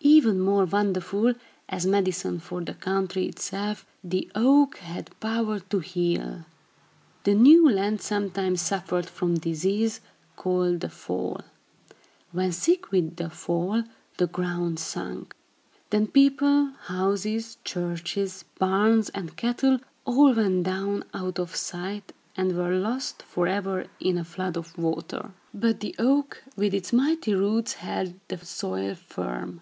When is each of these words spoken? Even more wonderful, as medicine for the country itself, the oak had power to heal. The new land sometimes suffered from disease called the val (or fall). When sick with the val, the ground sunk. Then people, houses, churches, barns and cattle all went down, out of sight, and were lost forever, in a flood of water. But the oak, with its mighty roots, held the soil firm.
Even 0.00 0.40
more 0.40 0.64
wonderful, 0.64 1.34
as 1.68 1.84
medicine 1.86 2.38
for 2.40 2.62
the 2.62 2.74
country 2.74 3.26
itself, 3.26 3.84
the 4.02 4.30
oak 4.34 4.76
had 4.78 5.18
power 5.20 5.58
to 5.58 5.78
heal. 5.80 6.44
The 7.24 7.34
new 7.34 7.68
land 7.68 8.00
sometimes 8.00 8.60
suffered 8.60 9.06
from 9.06 9.38
disease 9.38 10.00
called 10.36 10.80
the 10.80 10.88
val 10.88 10.94
(or 10.94 10.94
fall). 10.94 11.40
When 12.32 12.52
sick 12.52 12.90
with 12.90 13.16
the 13.16 13.28
val, 13.28 13.84
the 14.16 14.26
ground 14.26 14.78
sunk. 14.78 15.34
Then 15.90 16.06
people, 16.08 16.72
houses, 16.84 17.58
churches, 17.64 18.44
barns 18.58 19.10
and 19.10 19.36
cattle 19.36 19.78
all 20.04 20.32
went 20.34 20.64
down, 20.64 21.04
out 21.12 21.38
of 21.38 21.54
sight, 21.54 22.12
and 22.36 22.56
were 22.56 22.74
lost 22.74 23.22
forever, 23.22 23.86
in 24.00 24.18
a 24.18 24.24
flood 24.24 24.56
of 24.56 24.76
water. 24.78 25.32
But 25.52 25.80
the 25.80 25.94
oak, 25.98 26.42
with 26.56 26.72
its 26.74 26.92
mighty 26.92 27.34
roots, 27.34 27.74
held 27.74 28.14
the 28.28 28.38
soil 28.44 28.94
firm. 28.94 29.60